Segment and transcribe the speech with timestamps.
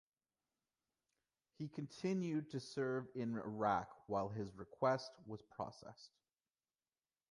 [1.59, 6.09] He continued to serve in Iraq while his request was processed.